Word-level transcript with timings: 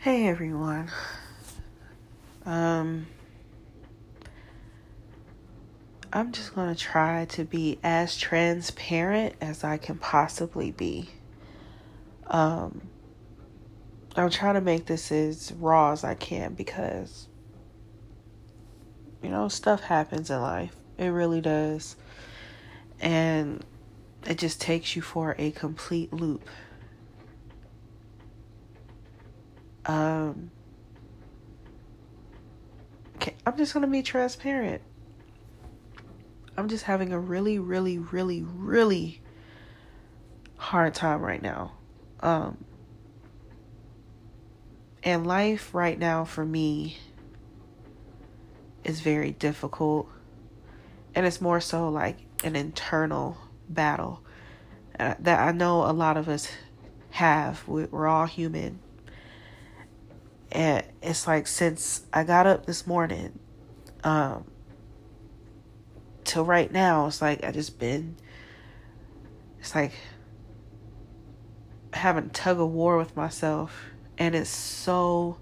Hey 0.00 0.28
everyone. 0.28 0.92
Um 2.46 3.08
I'm 6.12 6.30
just 6.30 6.54
going 6.54 6.72
to 6.72 6.80
try 6.80 7.24
to 7.30 7.42
be 7.42 7.80
as 7.82 8.16
transparent 8.16 9.34
as 9.40 9.64
I 9.64 9.76
can 9.76 9.98
possibly 9.98 10.70
be. 10.70 11.10
Um 12.28 12.82
I'm 14.14 14.30
trying 14.30 14.54
to 14.54 14.60
make 14.60 14.86
this 14.86 15.10
as 15.10 15.52
raw 15.58 15.90
as 15.90 16.04
I 16.04 16.14
can 16.14 16.54
because 16.54 17.26
you 19.20 19.30
know, 19.30 19.48
stuff 19.48 19.80
happens 19.80 20.30
in 20.30 20.40
life. 20.40 20.76
It 20.96 21.08
really 21.08 21.40
does. 21.40 21.96
And 23.00 23.64
it 24.24 24.38
just 24.38 24.60
takes 24.60 24.94
you 24.94 25.02
for 25.02 25.34
a 25.38 25.50
complete 25.50 26.12
loop. 26.12 26.48
Um, 29.88 30.50
okay, 33.16 33.34
I'm 33.46 33.56
just 33.56 33.72
going 33.72 33.86
to 33.86 33.90
be 33.90 34.02
transparent. 34.02 34.82
I'm 36.58 36.68
just 36.68 36.84
having 36.84 37.12
a 37.12 37.18
really, 37.18 37.58
really, 37.58 37.98
really, 37.98 38.42
really 38.42 39.22
hard 40.58 40.94
time 40.94 41.22
right 41.22 41.40
now. 41.40 41.72
Um, 42.20 42.58
and 45.02 45.26
life 45.26 45.72
right 45.72 45.98
now 45.98 46.24
for 46.24 46.44
me 46.44 46.98
is 48.84 49.00
very 49.00 49.30
difficult. 49.30 50.10
And 51.14 51.24
it's 51.24 51.40
more 51.40 51.60
so 51.60 51.88
like 51.88 52.18
an 52.44 52.56
internal 52.56 53.38
battle 53.70 54.20
uh, 55.00 55.14
that 55.20 55.40
I 55.40 55.52
know 55.52 55.84
a 55.84 55.92
lot 55.92 56.18
of 56.18 56.28
us 56.28 56.48
have. 57.10 57.66
We're 57.66 58.06
all 58.06 58.26
human 58.26 58.80
and 60.50 60.84
it's 61.02 61.26
like 61.26 61.46
since 61.46 62.02
I 62.12 62.24
got 62.24 62.46
up 62.46 62.66
this 62.66 62.86
morning, 62.86 63.38
um, 64.04 64.44
till 66.24 66.44
right 66.44 66.70
now, 66.70 67.06
it's 67.06 67.20
like 67.20 67.44
I 67.44 67.50
just 67.50 67.78
been, 67.78 68.16
it's 69.60 69.74
like 69.74 69.92
having 71.92 72.30
tug 72.30 72.60
of 72.60 72.70
war 72.70 72.96
with 72.96 73.14
myself, 73.16 73.90
and 74.16 74.34
it's 74.34 74.50
so 74.50 75.38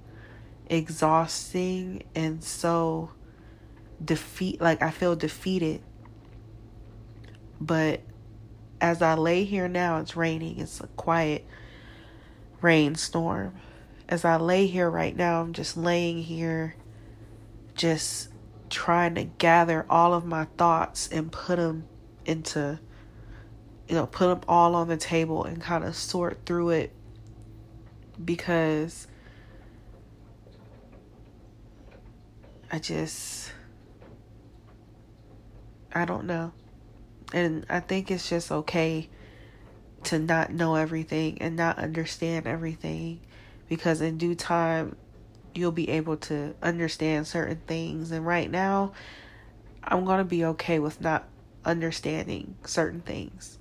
exhausting 0.69 2.03
and 2.15 2.43
so 2.43 3.11
defeat. 4.05 4.61
Like 4.61 4.83
I 4.83 4.91
feel 4.91 5.15
defeated, 5.15 5.83
but 7.61 8.01
as 8.81 9.03
I 9.03 9.15
lay 9.15 9.45
here 9.45 9.69
now, 9.69 10.01
it's 10.01 10.17
raining. 10.17 10.59
It's 10.59 10.81
a 10.81 10.89
quiet 10.89 11.47
rainstorm 12.61 13.55
as 14.09 14.25
I 14.25 14.37
lay 14.37 14.67
here 14.67 14.89
right 14.89 15.17
now, 15.17 15.41
I'm 15.41 15.53
just 15.53 15.77
laying 15.77 16.23
here, 16.23 16.77
just 17.75 18.29
trying 18.71 19.15
to 19.17 19.25
gather 19.25 19.85
all 19.91 20.15
of 20.15 20.25
my 20.25 20.47
thoughts 20.57 21.09
and 21.09 21.31
put 21.31 21.57
them 21.57 21.87
into, 22.25 22.79
you 23.89 23.95
know, 23.95 24.07
put 24.07 24.29
them 24.29 24.41
all 24.49 24.75
on 24.75 24.89
the 24.89 24.97
table 24.97 25.45
and 25.45 25.61
kind 25.61 25.85
of 25.85 25.97
sort 25.97 26.39
through 26.47 26.71
it 26.71 26.93
because 28.25 29.07
I 32.71 32.79
just, 32.79 33.53
I 35.93 36.05
don't 36.05 36.27
know. 36.27 36.53
And 37.33 37.67
I 37.69 37.81
think 37.81 38.11
it's 38.11 38.29
just 38.29 38.53
okay 38.53 39.09
to 40.05 40.19
not 40.21 40.53
know 40.53 40.77
everything 40.77 41.39
and 41.41 41.57
not 41.57 41.79
understand 41.79 42.47
everything 42.47 43.21
because 43.69 44.01
in 44.01 44.19
due 44.19 44.35
time 44.35 44.97
you'll 45.55 45.73
be 45.73 45.89
able 45.89 46.17
to 46.17 46.55
understand 46.63 47.27
certain 47.27 47.61
things. 47.67 48.11
And 48.11 48.27
right 48.27 48.51
now 48.51 48.93
I'm 49.83 50.05
going 50.05 50.19
to 50.19 50.25
be 50.25 50.45
okay 50.45 50.79
with 50.79 51.01
not 51.01 51.27
understanding 51.65 52.57
certain 52.65 53.01
things. 53.01 53.59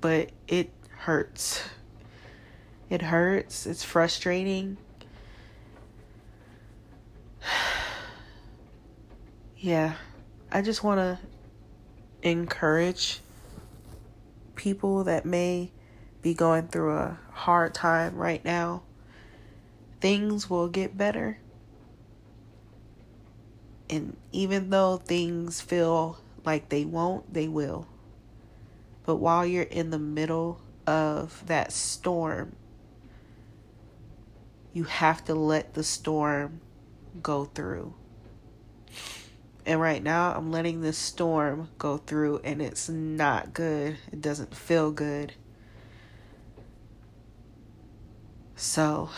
But 0.00 0.30
it 0.46 0.70
hurts. 0.98 1.62
It 2.88 3.02
hurts. 3.02 3.66
It's 3.66 3.84
frustrating. 3.84 4.76
Yeah. 9.58 9.94
I 10.52 10.62
just 10.62 10.84
want 10.84 11.00
to 11.00 11.18
encourage 12.22 13.20
people 14.54 15.04
that 15.04 15.24
may 15.24 15.72
be 16.26 16.34
going 16.34 16.66
through 16.66 16.92
a 16.92 17.16
hard 17.30 17.72
time 17.72 18.16
right 18.16 18.44
now, 18.44 18.82
things 20.00 20.50
will 20.50 20.66
get 20.66 20.98
better. 20.98 21.38
And 23.88 24.16
even 24.32 24.70
though 24.70 24.96
things 24.96 25.60
feel 25.60 26.18
like 26.44 26.68
they 26.68 26.84
won't, 26.84 27.32
they 27.32 27.46
will. 27.46 27.86
But 29.04 29.18
while 29.18 29.46
you're 29.46 29.62
in 29.62 29.90
the 29.90 30.00
middle 30.00 30.60
of 30.84 31.44
that 31.46 31.70
storm, 31.70 32.56
you 34.72 34.82
have 34.82 35.24
to 35.26 35.34
let 35.36 35.74
the 35.74 35.84
storm 35.84 36.60
go 37.22 37.44
through. 37.44 37.94
And 39.64 39.80
right 39.80 40.02
now, 40.02 40.34
I'm 40.34 40.50
letting 40.50 40.80
this 40.80 40.98
storm 40.98 41.68
go 41.78 41.98
through, 41.98 42.40
and 42.42 42.60
it's 42.60 42.88
not 42.88 43.54
good. 43.54 43.98
It 44.10 44.20
doesn't 44.20 44.56
feel 44.56 44.90
good. 44.90 45.32
So 48.56 49.10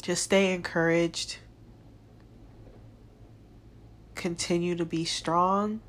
just 0.00 0.22
stay 0.22 0.54
encouraged. 0.54 1.36
Continue 4.14 4.74
to 4.76 4.86
be 4.86 5.04
strong. 5.04 5.80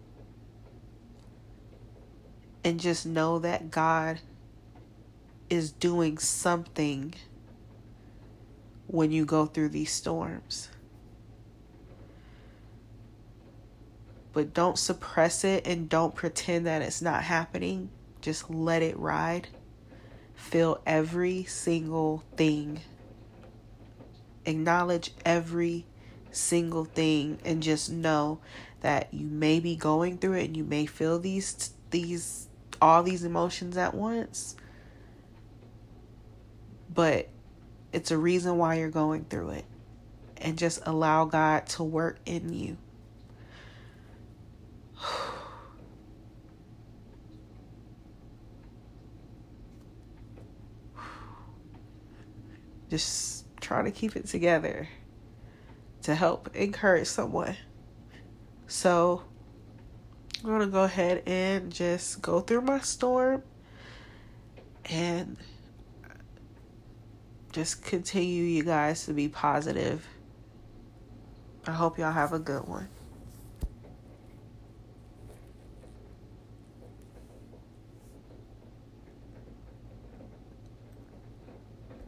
And 2.64 2.78
just 2.78 3.06
know 3.06 3.40
that 3.40 3.72
God 3.72 4.20
is 5.50 5.72
doing 5.72 6.18
something 6.18 7.14
when 8.88 9.12
you 9.12 9.24
go 9.24 9.46
through 9.46 9.70
these 9.70 9.94
storms. 9.94 10.70
But 14.34 14.54
don't 14.54 14.78
suppress 14.78 15.46
it 15.46 15.66
and 15.66 15.88
don't 15.88 16.14
pretend 16.14 16.68
that 16.68 16.82
it's 16.82 17.02
not 17.02 17.24
happening. 17.24 17.90
Just 18.22 18.50
let 18.50 18.82
it 18.82 19.00
ride. 19.00 19.48
Feel 20.40 20.82
every 20.86 21.44
single 21.44 22.24
thing. 22.36 22.80
Acknowledge 24.46 25.12
every 25.24 25.86
single 26.32 26.86
thing 26.86 27.38
and 27.46 27.62
just 27.62 27.92
know 27.92 28.40
that 28.82 29.14
you 29.14 29.28
may 29.28 29.60
be 29.60 29.76
going 29.76 30.18
through 30.18 30.34
it 30.34 30.46
and 30.46 30.58
you 30.58 30.64
may 30.64 30.86
feel 30.88 31.20
these 31.20 31.72
these 31.92 32.48
all 32.82 33.04
these 33.04 33.24
emotions 33.24 33.78
at 33.78 33.94
once. 33.94 34.56
But 36.92 37.30
it's 37.92 38.10
a 38.10 38.18
reason 38.18 38.58
why 38.58 38.76
you're 38.76 38.90
going 38.90 39.26
through 39.26 39.50
it. 39.50 39.66
And 40.38 40.58
just 40.58 40.82
allow 40.86 41.26
God 41.26 41.68
to 41.68 41.84
work 41.84 42.18
in 42.26 42.54
you. 42.54 42.78
Just 52.90 53.46
try 53.62 53.82
to 53.84 53.92
keep 53.92 54.16
it 54.16 54.26
together 54.26 54.88
to 56.04 56.16
help 56.16 56.56
encourage 56.56 57.08
someone. 57.08 57.56
So 58.68 59.24
I'm 60.44 60.50
going 60.50 60.62
to 60.62 60.68
go 60.68 60.84
ahead 60.84 61.24
and 61.26 61.72
just 61.72 62.22
go 62.22 62.40
through 62.40 62.62
my 62.62 62.80
storm 62.80 63.44
and 64.86 65.38
just 67.52 67.84
continue, 67.84 68.44
you 68.44 68.64
guys, 68.64 69.06
to 69.06 69.14
be 69.14 69.28
positive. 69.28 70.08
I 71.66 71.72
hope 71.72 71.98
y'all 71.98 72.12
have 72.12 72.34
a 72.34 72.40
good 72.40 72.68
one. 72.68 72.88